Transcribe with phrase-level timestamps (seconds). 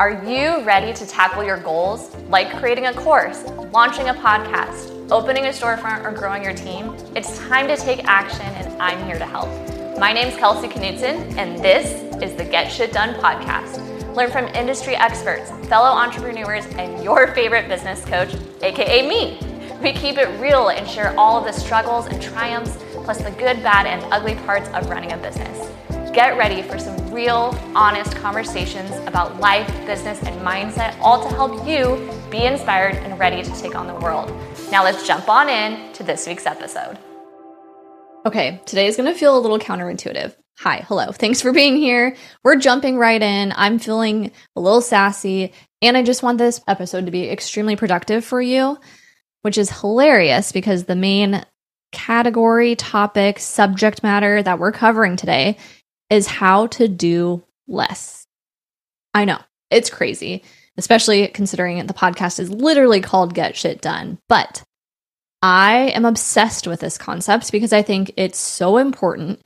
[0.00, 5.44] Are you ready to tackle your goals, like creating a course, launching a podcast, opening
[5.44, 6.94] a storefront, or growing your team?
[7.14, 9.50] It's time to take action, and I'm here to help.
[9.98, 14.16] My name's Kelsey Knutson, and this is the Get Shit Done podcast.
[14.16, 19.38] Learn from industry experts, fellow entrepreneurs, and your favorite business coach, aka me.
[19.82, 22.74] We keep it real and share all of the struggles and triumphs,
[23.04, 25.70] plus the good, bad, and ugly parts of running a business.
[26.12, 31.64] Get ready for some real, honest conversations about life, business, and mindset, all to help
[31.64, 34.28] you be inspired and ready to take on the world.
[34.72, 36.98] Now, let's jump on in to this week's episode.
[38.26, 40.34] Okay, today is going to feel a little counterintuitive.
[40.58, 41.12] Hi, hello.
[41.12, 42.16] Thanks for being here.
[42.42, 43.52] We're jumping right in.
[43.54, 48.24] I'm feeling a little sassy, and I just want this episode to be extremely productive
[48.24, 48.78] for you,
[49.42, 51.44] which is hilarious because the main
[51.92, 55.56] category, topic, subject matter that we're covering today
[56.10, 58.26] is how to do less.
[59.14, 59.38] I know,
[59.70, 60.44] it's crazy,
[60.76, 64.18] especially considering the podcast is literally called Get Shit Done.
[64.28, 64.62] But
[65.42, 69.40] I am obsessed with this concept because I think it's so important.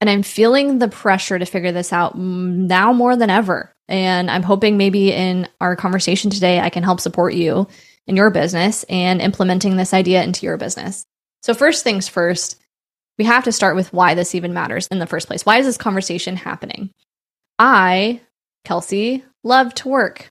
[0.00, 3.72] And I'm feeling the pressure to figure this out now more than ever.
[3.88, 7.68] And I'm hoping maybe in our conversation today, I can help support you
[8.06, 11.06] in your business and implementing this idea into your business.
[11.42, 12.60] So, first things first,
[13.18, 15.46] we have to start with why this even matters in the first place.
[15.46, 16.90] Why is this conversation happening?
[17.58, 18.20] I,
[18.64, 20.28] Kelsey, love to work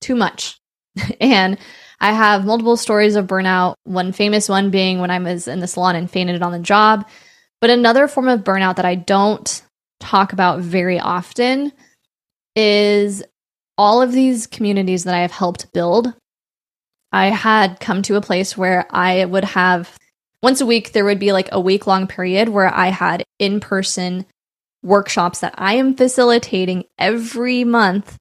[0.00, 0.58] too much.
[1.20, 1.58] and
[2.00, 3.74] I have multiple stories of burnout.
[3.84, 7.08] One famous one being when I was in the salon and fainted on the job.
[7.60, 9.62] But another form of burnout that I don't
[10.00, 11.72] talk about very often
[12.54, 13.22] is
[13.76, 16.12] all of these communities that I have helped build.
[17.10, 19.96] I had come to a place where I would have
[20.44, 23.60] once a week, there would be like a week long period where I had in
[23.60, 24.26] person
[24.82, 28.18] workshops that I am facilitating every month.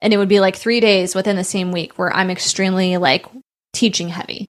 [0.00, 3.26] And it would be like three days within the same week where I'm extremely like
[3.72, 4.46] teaching heavy.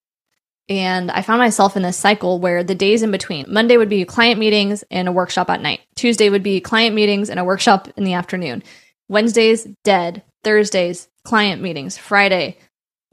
[0.69, 4.03] And I found myself in this cycle where the days in between Monday would be
[4.03, 5.81] client meetings and a workshop at night.
[5.95, 8.63] Tuesday would be client meetings and a workshop in the afternoon.
[9.07, 10.23] Wednesdays, dead.
[10.43, 11.95] Thursdays, client meetings.
[11.95, 12.57] Friday,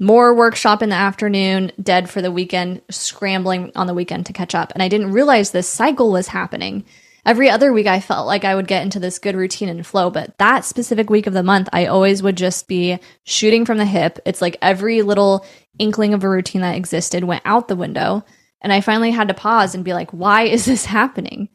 [0.01, 4.55] more workshop in the afternoon, dead for the weekend, scrambling on the weekend to catch
[4.55, 4.73] up.
[4.73, 6.85] And I didn't realize this cycle was happening.
[7.27, 10.11] Every other week, I felt like I would get into this good routine and flow,
[10.11, 13.87] but that specific week of the month, I always would just be shooting from the
[13.87, 14.19] hip.
[14.27, 15.47] It's like every little
[15.79, 18.25] inkling of a routine that existed went out the window.
[18.61, 21.49] And I finally had to pause and be like, why is this happening?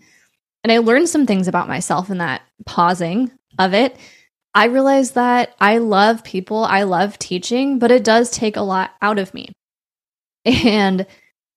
[0.63, 3.95] And I learned some things about myself in that pausing of it
[4.53, 8.91] I realized that I love people, I love teaching, but it does take a lot
[9.01, 9.49] out of me.
[10.45, 11.05] And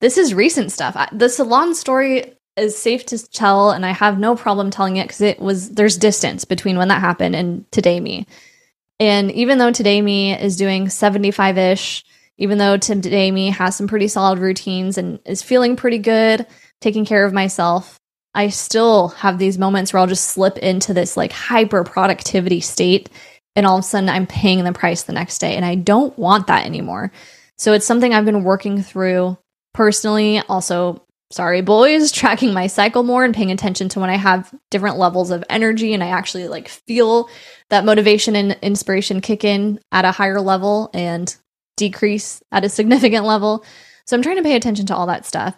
[0.00, 0.96] this is recent stuff.
[1.12, 5.20] The salon story is safe to tell, and I have no problem telling it because
[5.20, 8.26] it was there's distance between when that happened and today me.
[8.98, 12.04] And even though today me is doing 75 ish,
[12.36, 16.46] even though today me has some pretty solid routines and is feeling pretty good,
[16.80, 17.98] taking care of myself,
[18.34, 23.10] I still have these moments where I'll just slip into this like hyper productivity state
[23.54, 26.16] and all of a sudden I'm paying the price the next day and I don't
[26.18, 27.12] want that anymore.
[27.58, 29.36] So it's something I've been working through
[29.74, 30.40] personally.
[30.48, 34.96] Also, sorry boys, tracking my cycle more and paying attention to when I have different
[34.96, 37.28] levels of energy and I actually like feel
[37.68, 41.34] that motivation and inspiration kick in at a higher level and
[41.76, 43.64] decrease at a significant level.
[44.06, 45.54] So I'm trying to pay attention to all that stuff.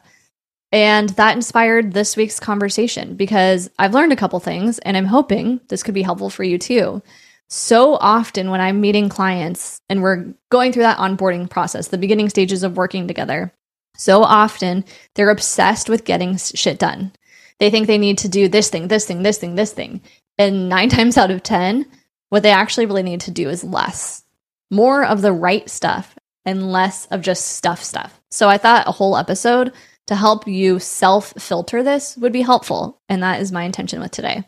[0.73, 5.61] And that inspired this week's conversation because I've learned a couple things and I'm hoping
[5.69, 7.03] this could be helpful for you too.
[7.49, 12.29] So often when I'm meeting clients and we're going through that onboarding process, the beginning
[12.29, 13.53] stages of working together,
[13.97, 17.13] so often they're obsessed with getting shit done.
[17.61, 20.01] They think they need to do this thing, this thing, this thing, this thing.
[20.39, 21.87] And nine times out of 10,
[22.31, 24.25] what they actually really need to do is less,
[24.71, 28.21] more of the right stuff and less of just stuff stuff.
[28.31, 29.73] So I thought a whole episode
[30.07, 33.01] to help you self filter this would be helpful.
[33.09, 34.45] And that is my intention with today.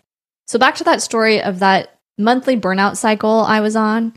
[0.46, 4.14] So, back to that story of that monthly burnout cycle I was on.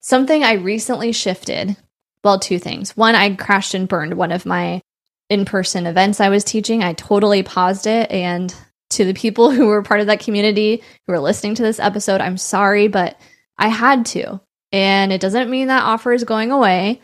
[0.00, 1.76] Something I recently shifted.
[2.24, 2.96] Well, two things.
[2.96, 4.80] One, I crashed and burned one of my
[5.28, 6.82] in person events I was teaching.
[6.82, 8.10] I totally paused it.
[8.10, 8.54] And
[8.90, 12.20] to the people who were part of that community who are listening to this episode,
[12.20, 13.18] I'm sorry, but
[13.56, 14.40] I had to.
[14.72, 17.00] And it doesn't mean that offer is going away.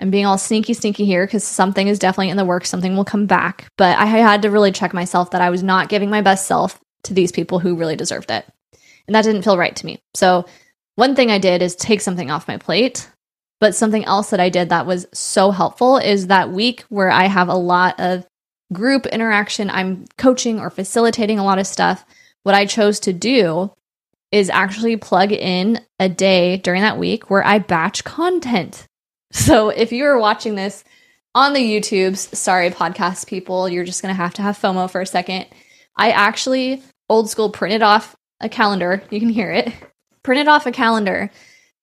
[0.00, 2.70] I'm being all sneaky, sneaky here because something is definitely in the works.
[2.70, 3.68] Something will come back.
[3.76, 6.80] But I had to really check myself that I was not giving my best self
[7.04, 8.46] to these people who really deserved it.
[9.06, 9.98] And that didn't feel right to me.
[10.14, 10.46] So,
[10.96, 13.08] one thing I did is take something off my plate.
[13.60, 17.24] But something else that I did that was so helpful is that week where I
[17.24, 18.26] have a lot of
[18.72, 22.04] group interaction, I'm coaching or facilitating a lot of stuff.
[22.42, 23.72] What I chose to do
[24.32, 28.86] is actually plug in a day during that week where I batch content.
[29.32, 30.84] So if you are watching this
[31.34, 35.00] on the YouTubes, sorry, podcast people, you're just going to have to have FOMO for
[35.00, 35.46] a second.
[35.96, 39.02] I actually old school printed off a calendar.
[39.10, 39.72] You can hear it.
[40.22, 41.30] Printed off a calendar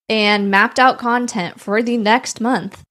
[0.09, 2.83] and mapped out content for the next month.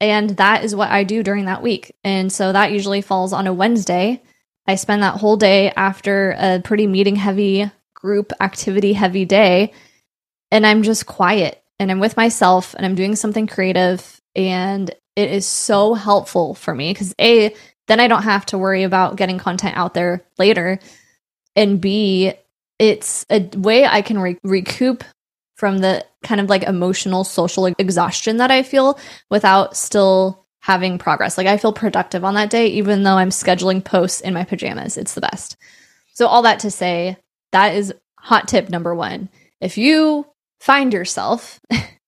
[0.00, 1.96] And that is what I do during that week.
[2.04, 4.22] And so that usually falls on a Wednesday.
[4.66, 9.72] I spend that whole day after a pretty meeting heavy, group activity heavy day.
[10.50, 14.20] And I'm just quiet and I'm with myself and I'm doing something creative.
[14.34, 17.54] And it is so helpful for me because A,
[17.86, 20.78] then I don't have to worry about getting content out there later.
[21.54, 22.32] And B,
[22.78, 25.04] it's a way I can re- recoup
[25.56, 28.98] from the kind of like emotional social exhaustion that I feel
[29.30, 31.36] without still having progress.
[31.36, 34.96] Like I feel productive on that day, even though I'm scheduling posts in my pajamas.
[34.96, 35.58] It's the best.
[36.14, 37.18] So, all that to say,
[37.52, 39.28] that is hot tip number one.
[39.60, 40.26] If you
[40.60, 41.60] find yourself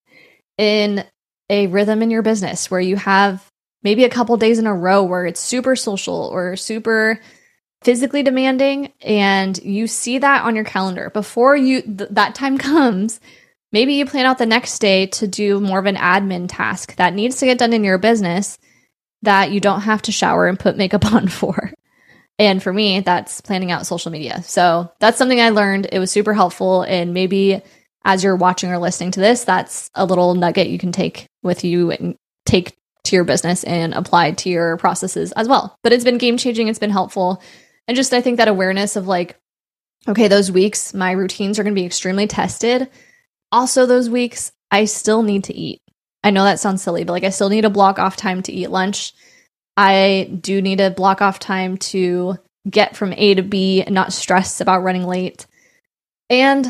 [0.59, 1.05] in
[1.49, 3.45] a rhythm in your business where you have
[3.83, 7.21] maybe a couple days in a row where it's super social or super
[7.83, 11.11] physically demanding and you see that on your calendar.
[11.11, 13.21] Before you th- that time comes
[13.73, 17.15] maybe you plan out the next day to do more of an admin task that
[17.15, 18.59] needs to get done in your business
[19.23, 21.73] that you don't have to shower and put makeup on for.
[22.39, 24.43] And for me that's planning out social media.
[24.43, 25.89] So that's something i learned.
[25.93, 27.63] It was super helpful and maybe
[28.06, 31.62] as you're watching or listening to this that's a little nugget you can take with
[31.64, 32.17] you and
[32.47, 32.75] take
[33.05, 36.69] to your business and apply to your processes as well but it's been game changing
[36.69, 37.43] it's been helpful
[37.88, 39.38] and just, I think that awareness of like,
[40.08, 42.88] okay, those weeks, my routines are going to be extremely tested.
[43.53, 45.81] Also, those weeks, I still need to eat.
[46.25, 48.52] I know that sounds silly, but like, I still need to block off time to
[48.52, 49.12] eat lunch.
[49.76, 52.38] I do need to block off time to
[52.69, 55.47] get from A to B and not stress about running late.
[56.29, 56.67] And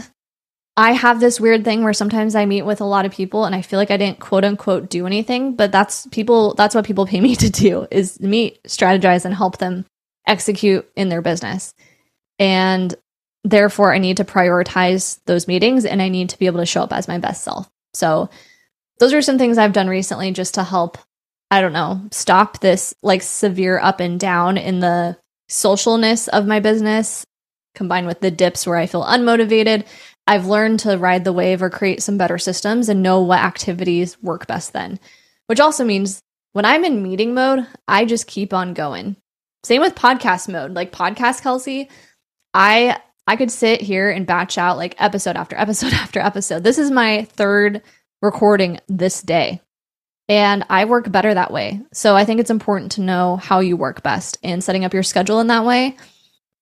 [0.77, 3.55] I have this weird thing where sometimes I meet with a lot of people and
[3.55, 7.07] I feel like I didn't quote unquote do anything, but that's people that's what people
[7.07, 9.87] pay me to do is meet, strategize and help them
[10.27, 11.73] execute in their business.
[12.39, 12.95] And
[13.43, 16.83] therefore, I need to prioritize those meetings and I need to be able to show
[16.83, 17.69] up as my best self.
[17.95, 18.29] So,
[18.99, 20.99] those are some things I've done recently just to help,
[21.51, 25.19] I don't know, stop this like severe up and down in the
[25.51, 27.25] socialness of my business
[27.75, 29.85] combined with the dips where I feel unmotivated.
[30.27, 34.21] I've learned to ride the wave or create some better systems and know what activities
[34.23, 34.99] work best then,
[35.47, 36.21] which also means
[36.53, 39.17] when I'm in meeting mode, I just keep on going.
[39.63, 40.73] Same with podcast mode.
[40.73, 41.91] Like podcast Kelsey,
[42.55, 46.65] I I could sit here and batch out like episode after episode after episode.
[46.65, 47.83] This is my third
[48.23, 49.61] recording this day.
[50.29, 51.83] And I work better that way.
[51.93, 55.05] So I think it's important to know how you work best and setting up your
[55.05, 55.97] schedule in that way.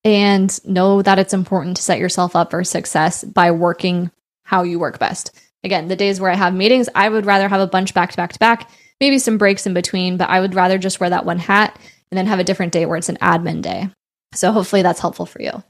[0.04, 4.10] And know that it's important to set yourself up for success by working
[4.42, 5.30] how you work best.
[5.62, 8.16] Again, the days where I have meetings, I would rather have a bunch back to
[8.16, 8.70] back to back,
[9.00, 11.78] maybe some breaks in between, but I would rather just wear that one hat
[12.10, 13.88] and then have a different day where it's an admin day.
[14.34, 15.62] So hopefully that's helpful for you.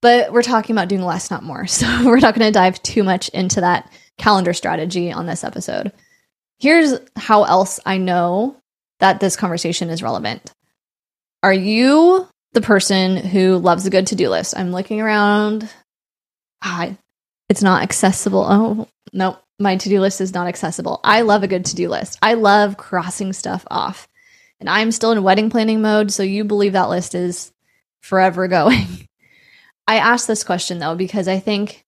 [0.00, 1.66] But we're talking about doing less, not more.
[1.68, 5.92] So we're not going to dive too much into that calendar strategy on this episode.
[6.58, 8.56] Here's how else I know
[8.98, 10.52] that this conversation is relevant.
[11.42, 14.56] Are you the person who loves a good to do list?
[14.56, 15.68] I'm looking around.
[16.62, 16.96] Ah,
[17.48, 18.44] it's not accessible.
[18.48, 21.00] Oh, no, my to do list is not accessible.
[21.04, 22.18] I love a good to do list.
[22.22, 24.08] I love crossing stuff off
[24.60, 27.52] and I'm still in wedding planning mode, so you believe that list is
[28.00, 29.06] forever going.
[29.86, 31.84] I ask this question though because I think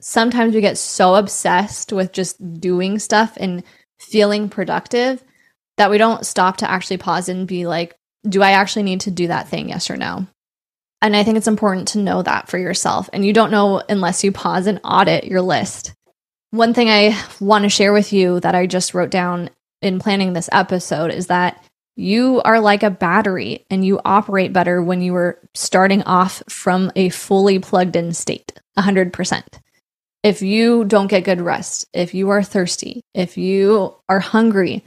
[0.00, 3.62] sometimes we get so obsessed with just doing stuff and
[3.98, 5.22] feeling productive
[5.76, 9.10] that we don't stop to actually pause and be like, do I actually need to
[9.10, 9.68] do that thing?
[9.68, 10.26] Yes or no?
[11.00, 13.08] And I think it's important to know that for yourself.
[13.12, 15.94] And you don't know unless you pause and audit your list.
[16.50, 19.50] One thing I want to share with you that I just wrote down
[19.82, 21.62] in planning this episode is that
[21.94, 26.90] you are like a battery and you operate better when you are starting off from
[26.96, 29.42] a fully plugged in state, 100%.
[30.22, 34.84] If you don't get good rest, if you are thirsty, if you are hungry,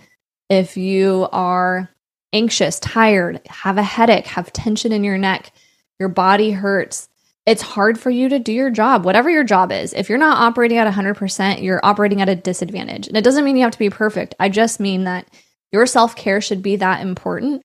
[0.50, 1.90] if you are
[2.34, 5.52] anxious, tired, have a headache, have tension in your neck,
[6.00, 7.10] your body hurts,
[7.46, 9.94] it's hard for you to do your job, whatever your job is.
[9.94, 13.08] If you're not operating at 100%, you're operating at a disadvantage.
[13.08, 14.36] And it doesn't mean you have to be perfect.
[14.40, 15.28] I just mean that
[15.72, 17.64] your self care should be that important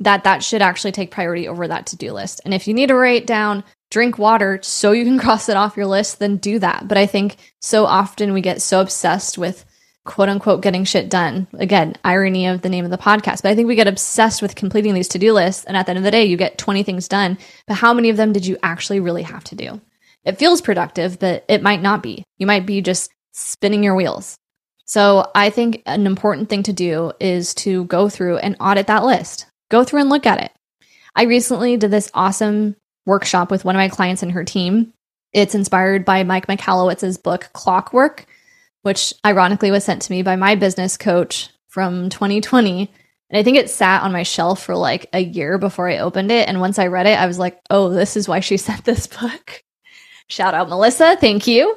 [0.00, 2.40] that that should actually take priority over that to do list.
[2.44, 5.76] And if you need to write down drink water so you can cross it off
[5.76, 6.86] your list, then do that.
[6.86, 9.64] But I think so often we get so obsessed with
[10.08, 11.46] quote unquote getting shit done.
[11.58, 13.42] Again, irony of the name of the podcast.
[13.42, 15.66] But I think we get obsessed with completing these to do lists.
[15.66, 17.36] And at the end of the day, you get 20 things done.
[17.66, 19.82] But how many of them did you actually really have to do?
[20.24, 22.24] It feels productive, but it might not be.
[22.38, 24.38] You might be just spinning your wheels.
[24.86, 29.04] So I think an important thing to do is to go through and audit that
[29.04, 29.44] list.
[29.70, 30.52] Go through and look at it.
[31.14, 34.94] I recently did this awesome workshop with one of my clients and her team.
[35.34, 38.24] It's inspired by Mike Michalowicz's book Clockwork,
[38.82, 42.90] which ironically was sent to me by my business coach from 2020.
[43.30, 46.30] And I think it sat on my shelf for like a year before I opened
[46.30, 46.48] it.
[46.48, 49.06] And once I read it, I was like, oh, this is why she sent this
[49.06, 49.62] book.
[50.28, 51.16] Shout out, Melissa.
[51.16, 51.76] Thank you.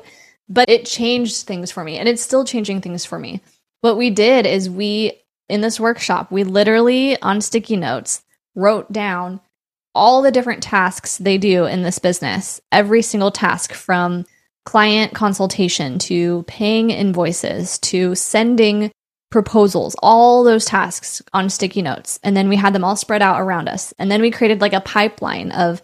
[0.49, 3.41] But it changed things for me and it's still changing things for me.
[3.81, 5.13] What we did is we,
[5.49, 8.21] in this workshop, we literally on sticky notes
[8.53, 9.39] wrote down
[9.93, 14.25] all the different tasks they do in this business, every single task from
[14.65, 18.91] client consultation to paying invoices to sending
[19.31, 22.19] proposals, all those tasks on sticky notes.
[22.21, 23.93] And then we had them all spread out around us.
[23.97, 25.81] And then we created like a pipeline of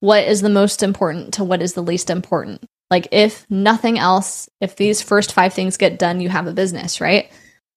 [0.00, 2.64] what is the most important to what is the least important.
[2.90, 7.00] Like, if nothing else, if these first five things get done, you have a business,
[7.00, 7.30] right?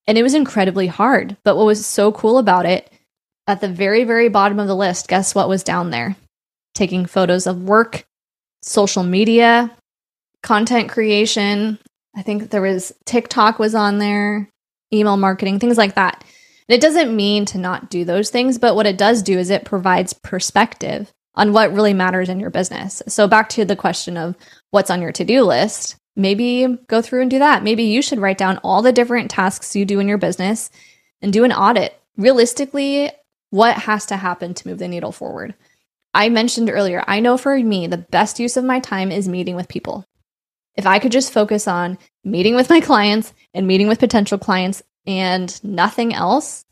[0.07, 1.36] And it was incredibly hard.
[1.43, 2.89] But what was so cool about it,
[3.48, 6.15] at the very, very bottom of the list, guess what was down there?
[6.74, 8.05] Taking photos of work,
[8.62, 9.75] social media,
[10.43, 11.79] content creation.
[12.15, 14.50] I think there was TikTok was on there,
[14.93, 16.24] email marketing, things like that.
[16.67, 19.50] And it doesn't mean to not do those things, but what it does do is
[19.50, 23.01] it provides perspective on what really matters in your business.
[23.07, 24.36] So, back to the question of
[24.71, 27.63] what's on your to do list, maybe go through and do that.
[27.63, 30.69] Maybe you should write down all the different tasks you do in your business
[31.21, 31.98] and do an audit.
[32.17, 33.12] Realistically,
[33.50, 35.55] what has to happen to move the needle forward?
[36.13, 39.55] I mentioned earlier, I know for me, the best use of my time is meeting
[39.55, 40.05] with people.
[40.75, 44.81] If I could just focus on meeting with my clients and meeting with potential clients
[45.05, 46.65] and nothing else,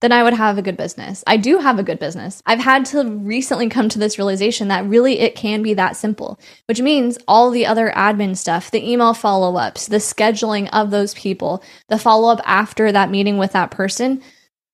[0.00, 1.22] then I would have a good business.
[1.26, 2.42] I do have a good business.
[2.46, 6.40] I've had to recently come to this realization that really it can be that simple,
[6.66, 11.12] which means all the other admin stuff, the email follow ups, the scheduling of those
[11.14, 14.22] people, the follow up after that meeting with that person.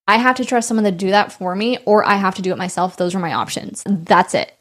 [0.07, 2.53] I have to trust someone to do that for me, or I have to do
[2.53, 2.97] it myself.
[2.97, 3.83] Those are my options.
[3.85, 4.56] That's it.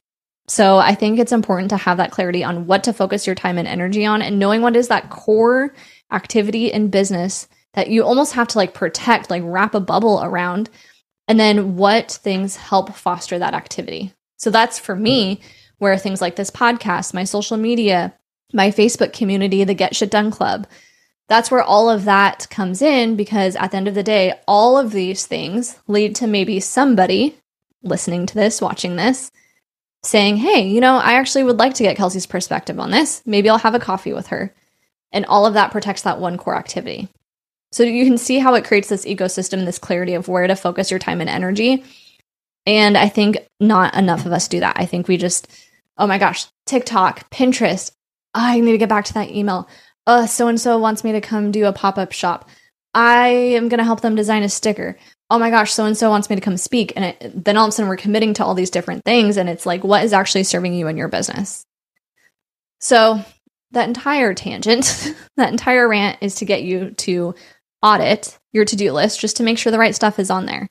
[0.48, 3.58] So I think it's important to have that clarity on what to focus your time
[3.58, 5.74] and energy on and knowing what is that core
[6.12, 10.70] activity in business that you almost have to like protect, like wrap a bubble around.
[11.28, 14.14] And then what things help foster that activity.
[14.38, 15.42] So that's for me
[15.80, 18.14] where things like this podcast, my social media,
[18.54, 20.68] my Facebook community, the Get Shit Done Club,
[21.28, 24.78] that's where all of that comes in because at the end of the day, all
[24.78, 27.36] of these things lead to maybe somebody
[27.82, 29.32] listening to this, watching this,
[30.06, 33.22] saying, Hey, you know, I actually would like to get Kelsey's perspective on this.
[33.26, 34.54] Maybe I'll have a coffee with her.
[35.12, 37.10] And all of that protects that one core activity.
[37.72, 40.92] So you can see how it creates this ecosystem, this clarity of where to focus
[40.92, 41.84] your time and energy.
[42.66, 44.78] And I think not enough of us do that.
[44.80, 45.48] I think we just,
[45.98, 47.92] oh my gosh, TikTok, Pinterest.
[48.34, 49.68] I need to get back to that email.
[50.28, 52.50] So and so wants me to come do a pop up shop.
[52.94, 54.98] I am going to help them design a sticker.
[55.30, 56.94] Oh my gosh, so and so wants me to come speak.
[56.96, 59.38] And it, then all of a sudden we're committing to all these different things.
[59.38, 61.66] And it's like, what is actually serving you in your business?
[62.80, 63.20] So
[63.72, 67.34] that entire tangent, that entire rant is to get you to
[67.82, 70.68] audit your to do list just to make sure the right stuff is on there.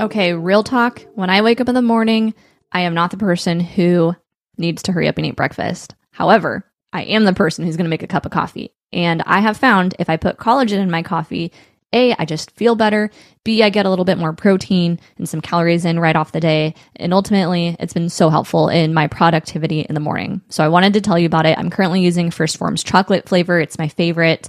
[0.00, 1.04] Okay, real talk.
[1.14, 2.34] When I wake up in the morning,
[2.70, 4.14] I am not the person who
[4.56, 5.94] needs to hurry up and eat breakfast.
[6.12, 8.72] However, I am the person who's going to make a cup of coffee.
[8.92, 11.52] And I have found if I put collagen in my coffee,
[11.92, 13.10] a, I just feel better.
[13.44, 16.40] B, I get a little bit more protein and some calories in right off the
[16.40, 16.74] day.
[16.96, 20.42] And ultimately, it's been so helpful in my productivity in the morning.
[20.50, 21.56] So I wanted to tell you about it.
[21.58, 23.58] I'm currently using 1st Phorm's chocolate flavor.
[23.58, 24.48] It's my favorite.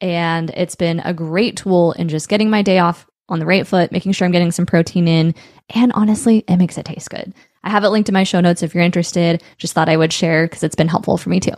[0.00, 3.66] And it's been a great tool in just getting my day off on the right
[3.66, 5.34] foot, making sure I'm getting some protein in.
[5.70, 7.34] And honestly, it makes it taste good.
[7.64, 9.42] I have it linked in my show notes if you're interested.
[9.58, 11.54] Just thought I would share because it's been helpful for me too.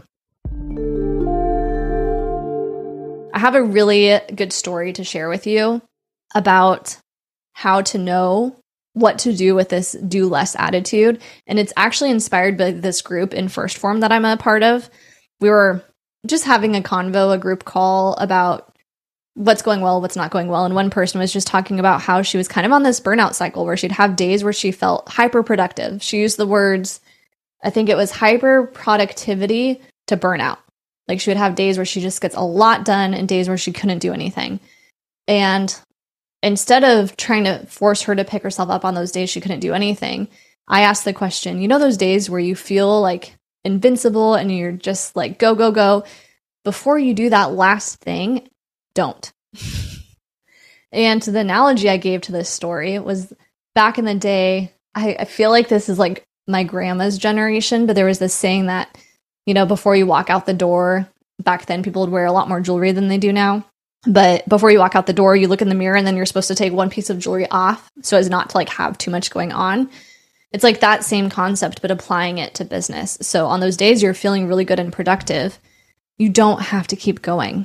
[3.38, 5.80] I have a really good story to share with you
[6.34, 6.96] about
[7.52, 8.56] how to know
[8.94, 11.22] what to do with this do less attitude.
[11.46, 14.90] And it's actually inspired by this group in 1st Phorm that I'm a part of.
[15.40, 15.84] We were
[16.26, 18.74] just having a convo, a group call about
[19.34, 20.64] what's going well, what's not going well.
[20.64, 23.34] And one person was just talking about how she was kind of on this burnout
[23.34, 26.02] cycle where she'd have days where she felt hyper productive.
[26.02, 27.00] She used the words,
[27.62, 30.58] I think it was hyper productivity to burnout.
[31.08, 33.58] Like she would have days where she just gets a lot done and days where
[33.58, 34.60] she couldn't do anything.
[35.26, 35.74] And
[36.42, 39.60] instead of trying to force her to pick herself up on those days she couldn't
[39.60, 40.28] do anything,
[40.68, 43.34] I asked the question, you know, those days where you feel like
[43.64, 46.04] invincible and you're just like, go, go, go.
[46.64, 48.48] Before you do that last thing,
[48.94, 49.32] don't.
[50.92, 53.32] and the analogy I gave to this story was
[53.74, 57.94] back in the day, I, I feel like this is like my grandma's generation, but
[57.94, 58.98] there was this saying that,
[59.48, 61.08] you know, before you walk out the door,
[61.42, 63.64] back then people would wear a lot more jewelry than they do now.
[64.06, 66.26] But before you walk out the door, you look in the mirror and then you're
[66.26, 69.10] supposed to take one piece of jewelry off so as not to like have too
[69.10, 69.88] much going on.
[70.52, 73.16] It's like that same concept, but applying it to business.
[73.22, 75.58] So on those days you're feeling really good and productive,
[76.18, 77.64] you don't have to keep going.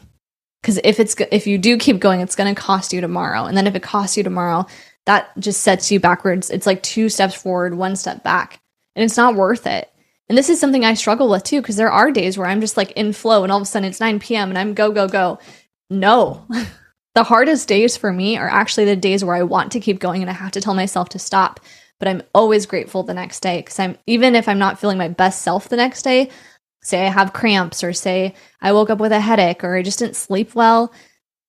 [0.62, 3.44] Because if it's if you do keep going, it's going to cost you tomorrow.
[3.44, 4.68] And then if it costs you tomorrow,
[5.06, 6.50] that just sets you backwards.
[6.50, 8.62] It's like two steps forward, one step back,
[8.96, 9.93] and it's not worth it.
[10.30, 12.78] And this is something I struggle with too, because there are days where I'm just
[12.78, 14.50] like in flow, and all of a sudden it's 9 p.m.
[14.50, 15.40] and I'm go go go.
[15.90, 16.46] No.
[17.16, 20.22] the hardest days for me are actually the days where I want to keep going
[20.22, 21.60] and I have to tell myself to stop.
[22.00, 25.08] But I'm always grateful the next day because I'm even if I'm not feeling my
[25.10, 26.30] best self the next day,
[26.82, 30.00] say I have cramps or say I woke up with a headache or I just
[30.00, 30.92] didn't sleep well,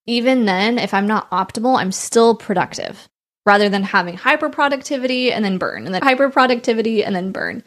[0.06, 3.08] even then, if I'm not optimal, I'm still productive
[3.46, 7.62] rather than having hyper productivity and then burn and then hyper productivity and then burn.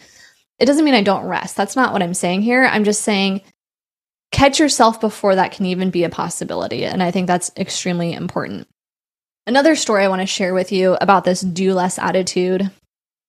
[0.59, 1.55] It doesn't mean I don't rest.
[1.55, 2.65] That's not what I'm saying here.
[2.65, 3.41] I'm just saying
[4.31, 6.85] catch yourself before that can even be a possibility.
[6.85, 8.67] And I think that's extremely important.
[9.45, 12.69] Another story I want to share with you about this do less attitude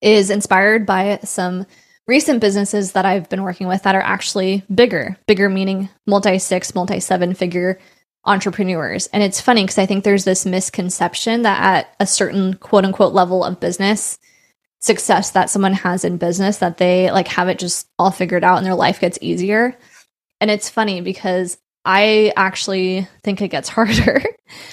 [0.00, 1.66] is inspired by some
[2.06, 6.74] recent businesses that I've been working with that are actually bigger, bigger meaning multi six,
[6.74, 7.78] multi seven figure
[8.24, 9.06] entrepreneurs.
[9.08, 13.14] And it's funny because I think there's this misconception that at a certain quote unquote
[13.14, 14.18] level of business
[14.80, 18.58] success that someone has in business that they like have it just all figured out
[18.58, 19.76] and their life gets easier.
[20.40, 24.22] And it's funny because I actually think it gets harder.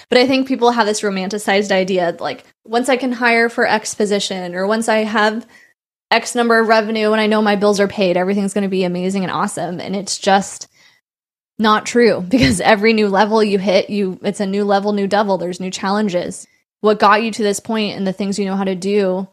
[0.10, 3.96] but I think people have this romanticized idea like once I can hire for X
[3.96, 5.46] position or once I have
[6.12, 8.84] X number of revenue and I know my bills are paid, everything's going to be
[8.84, 9.80] amazing and awesome.
[9.80, 10.68] And it's just
[11.58, 15.38] not true because every new level you hit, you it's a new level, new devil.
[15.38, 16.46] There's new challenges.
[16.82, 19.28] What got you to this point and the things you know how to do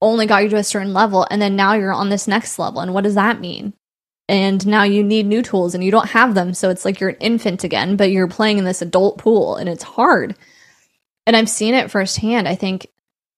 [0.00, 2.80] only got you to a certain level and then now you're on this next level.
[2.80, 3.72] And what does that mean?
[4.28, 6.52] And now you need new tools and you don't have them.
[6.54, 9.68] So it's like you're an infant again, but you're playing in this adult pool and
[9.68, 10.36] it's hard.
[11.26, 12.46] And I've seen it firsthand.
[12.46, 12.88] I think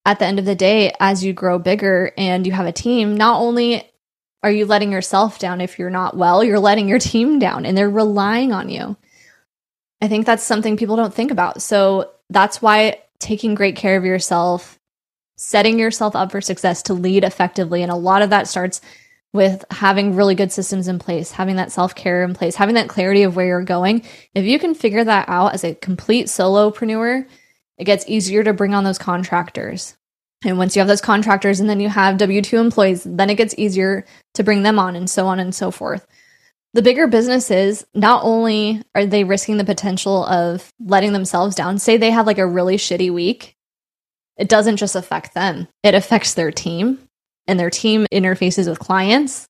[0.05, 3.17] at the end of the day, as you grow bigger and you have a team,
[3.17, 3.89] not only
[4.43, 6.43] are you letting yourself down if you're not well?
[6.43, 8.97] You're letting your team down and they're relying on you.
[10.01, 11.63] I think that's something people don't think about.
[11.63, 14.80] So that's why taking great care of yourself,
[15.41, 17.83] setting yourself up for success to lead effectively.
[17.83, 18.83] And a lot of that starts
[19.33, 22.89] with having really good systems in place, having that self care in place, having that
[22.91, 24.05] clarity of where you're going.
[24.35, 27.27] If you can figure that out as a complete solopreneur,
[27.79, 29.97] it gets easier to bring on those contractors.
[30.45, 33.37] And once you have those contractors and then you have W 2 employees, then it
[33.37, 36.07] gets easier to bring them on and so on and so forth.
[36.75, 41.97] The bigger businesses, not only are they risking the potential of letting themselves down, say
[41.97, 43.57] they have like a really shitty week,
[44.41, 46.99] it doesn't just affect them, it affects their team
[47.47, 49.47] and their team interfaces with clients.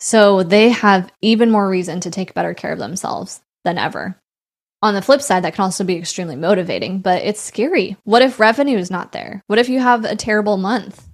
[0.00, 4.16] So they have even more reason to take better care of themselves than ever
[4.82, 7.96] on the flip side, that can also be extremely motivating, but it's scary.
[8.04, 9.42] What if revenue is not there?
[9.48, 11.04] What if you have a terrible month?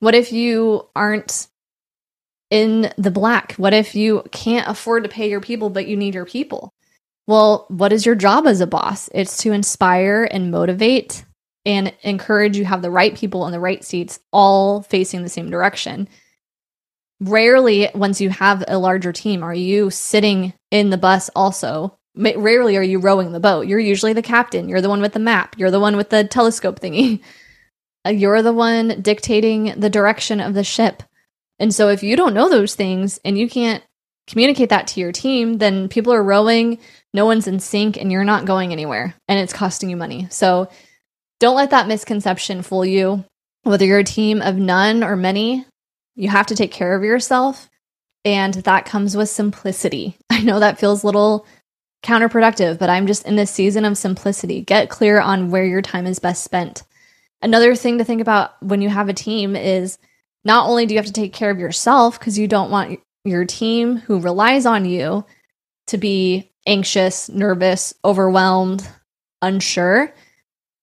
[0.00, 1.46] What if you aren't
[2.50, 3.54] in the black?
[3.54, 6.72] What if you can't afford to pay your people, but you need your people?
[7.28, 9.08] Well, what is your job as a boss?
[9.14, 11.24] It's to inspire and motivate
[11.64, 15.50] and encourage you have the right people in the right seats, all facing the same
[15.50, 16.08] direction.
[17.20, 22.76] Rarely, once you have a larger team, are you sitting in the bus also rarely
[22.76, 23.66] are you rowing the boat.
[23.66, 24.68] You're usually the captain.
[24.68, 25.56] You're the one with the map.
[25.58, 27.22] You're the one with the telescope thingy.
[28.04, 31.04] Uh, you're the one dictating the direction of the ship.
[31.60, 33.80] And so if you don't know those things and you can't
[34.26, 36.80] communicate that to your team, then people are rowing,
[37.14, 39.14] no one's in sync, and you're not going anywhere.
[39.28, 40.26] And it's costing you money.
[40.30, 40.68] So
[41.42, 43.24] don't let that misconception fool you.
[43.64, 45.66] Whether you're a team of none or many,
[46.14, 47.68] you have to take care of yourself.
[48.24, 50.16] And that comes with simplicity.
[50.30, 51.44] I know that feels a little
[52.04, 54.60] counterproductive, but I'm just in this season of simplicity.
[54.60, 56.84] Get clear on where your time is best spent.
[57.42, 59.98] Another thing to think about when you have a team is
[60.44, 63.46] not only do you have to take care of yourself because you don't want your
[63.46, 65.24] team who relies on you
[65.88, 68.88] to be anxious, nervous, overwhelmed,
[69.40, 70.14] unsure,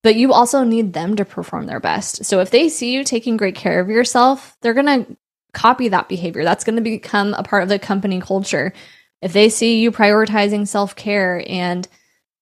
[0.03, 2.25] but you also need them to perform their best.
[2.25, 5.17] So if they see you taking great care of yourself, they're going to
[5.53, 6.43] copy that behavior.
[6.43, 8.73] That's going to become a part of the company culture
[9.21, 11.87] if they see you prioritizing self care and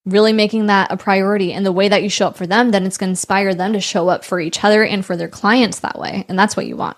[0.05, 2.85] really making that a priority and the way that you show up for them, then
[2.85, 5.79] it's going to inspire them to show up for each other and for their clients
[5.79, 6.25] that way.
[6.29, 6.97] And that's what you want.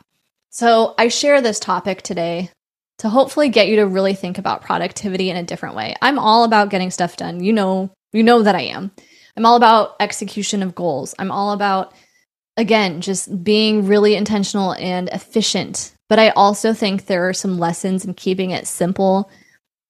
[0.51, 2.51] So I share this topic today
[2.99, 5.95] to hopefully get you to really think about productivity in a different way.
[6.01, 7.43] I'm all about getting stuff done.
[7.43, 8.91] You know, you know that I am.
[9.37, 11.15] I'm all about execution of goals.
[11.19, 11.93] I'm all about
[12.59, 15.93] again, just being really intentional and efficient.
[16.09, 19.31] But I also think there are some lessons in keeping it simple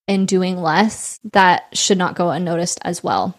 [0.08, 3.36] and doing less that should not go unnoticed as well.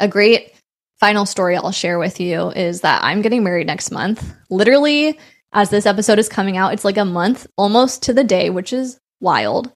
[0.00, 0.52] A great
[0.98, 4.34] final story I'll share with you is that I'm getting married next month.
[4.50, 5.18] Literally,
[5.52, 8.72] as this episode is coming out, it's like a month almost to the day, which
[8.72, 9.72] is wild.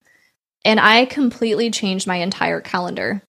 [0.64, 3.22] And I completely changed my entire calendar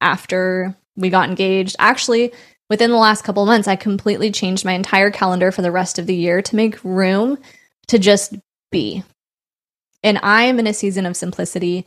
[0.00, 1.76] after we got engaged.
[1.78, 2.32] Actually,
[2.68, 6.06] within the last couple months, I completely changed my entire calendar for the rest of
[6.06, 7.38] the year to make room
[7.88, 8.34] to just
[8.70, 9.02] be.
[10.02, 11.86] And I am in a season of simplicity.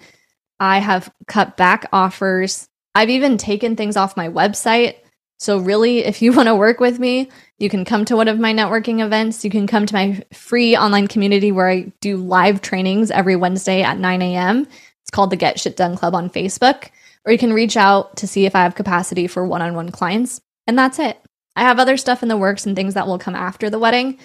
[0.59, 2.67] I have cut back offers.
[2.93, 4.95] I've even taken things off my website.
[5.39, 8.39] So, really, if you want to work with me, you can come to one of
[8.39, 9.43] my networking events.
[9.43, 13.81] You can come to my free online community where I do live trainings every Wednesday
[13.81, 14.67] at 9 a.m.
[15.01, 16.89] It's called the Get Shit Done Club on Facebook.
[17.25, 19.91] Or you can reach out to see if I have capacity for one on one
[19.91, 20.41] clients.
[20.67, 21.19] And that's it.
[21.55, 24.17] I have other stuff in the works and things that will come after the wedding,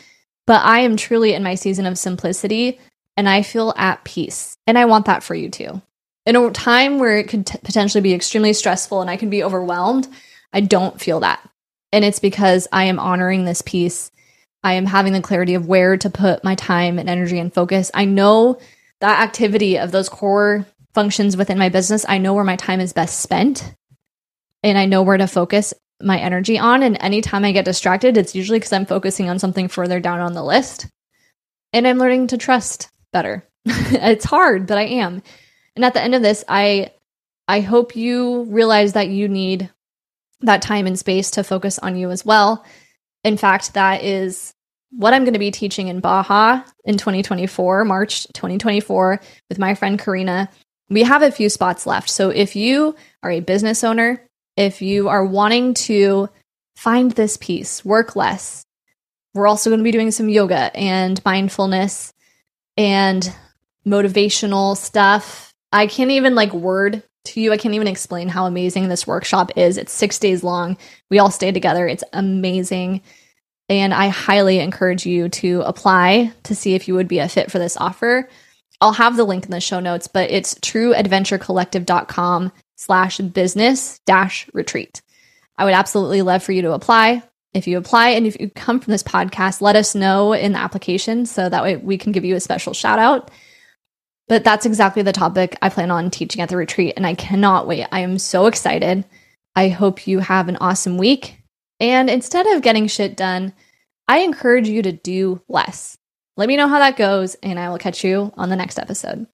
[0.46, 2.80] but I am truly in my season of simplicity
[3.16, 4.56] and I feel at peace.
[4.66, 5.82] And I want that for you too.
[6.24, 9.42] In a time where it could t- potentially be extremely stressful and I can be
[9.42, 10.08] overwhelmed,
[10.52, 11.46] I don't feel that.
[11.92, 14.10] And it's because I am honoring this peace.
[14.62, 17.90] I am having the clarity of where to put my time and energy and focus.
[17.94, 18.58] I know
[19.00, 20.66] that activity of those core
[20.98, 23.72] functions within my business, I know where my time is best spent
[24.64, 26.82] and I know where to focus my energy on.
[26.82, 30.32] And anytime I get distracted, it's usually because I'm focusing on something further down on
[30.32, 30.88] the list.
[31.72, 33.46] And I'm learning to trust better.
[33.64, 35.22] it's hard, but I am.
[35.76, 36.90] And at the end of this, I
[37.46, 39.70] I hope you realize that you need
[40.40, 42.66] that time and space to focus on you as well.
[43.22, 44.52] In fact, that is
[44.90, 49.96] what I'm going to be teaching in Baja in 2024, March 2024, with my friend
[49.96, 50.50] Karina.
[50.90, 52.08] We have a few spots left.
[52.08, 54.22] So if you are a business owner,
[54.56, 56.28] if you are wanting to
[56.76, 58.64] find this peace, work less,
[59.34, 62.12] we're also going to be doing some yoga and mindfulness
[62.76, 63.32] and
[63.86, 65.52] motivational stuff.
[65.72, 67.52] I can't even like word to you.
[67.52, 69.76] I can't even explain how amazing this workshop is.
[69.76, 70.76] It's six days long.
[71.10, 71.86] We all stay together.
[71.86, 73.02] It's amazing.
[73.68, 77.50] And I highly encourage you to apply to see if you would be a fit
[77.50, 78.28] for this offer.
[78.80, 85.02] I'll have the link in the show notes, but it's trueadventurecollective.com slash business dash retreat.
[85.56, 87.22] I would absolutely love for you to apply.
[87.54, 90.60] If you apply and if you come from this podcast, let us know in the
[90.60, 93.30] application so that way we can give you a special shout out.
[94.28, 97.66] But that's exactly the topic I plan on teaching at the retreat, and I cannot
[97.66, 97.86] wait.
[97.90, 99.04] I am so excited.
[99.56, 101.42] I hope you have an awesome week.
[101.80, 103.54] And instead of getting shit done,
[104.06, 105.97] I encourage you to do less.
[106.38, 109.26] Let me know how that goes, and I will catch you on the next episode.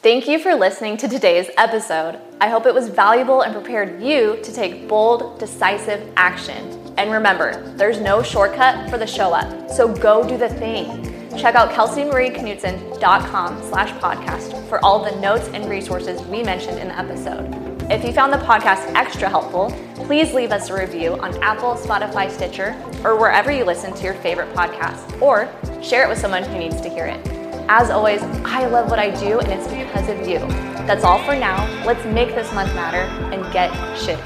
[0.00, 2.18] Thank you for listening to today's episode.
[2.40, 6.94] I hope it was valuable and prepared you to take bold, decisive action.
[6.96, 11.04] And remember, there's no shortcut for the show up, so go do the thing.
[11.36, 16.98] Check out kelseymarieknutson.com slash podcast for all the notes and resources we mentioned in the
[16.98, 17.75] episode.
[17.88, 22.28] If you found the podcast extra helpful, please leave us a review on Apple, Spotify,
[22.28, 25.48] Stitcher, or wherever you listen to your favorite podcast, or
[25.80, 27.24] share it with someone who needs to hear it.
[27.68, 30.40] As always, I love what I do, and it's because of you.
[30.88, 31.64] That's all for now.
[31.86, 34.18] Let's make this month matter and get shit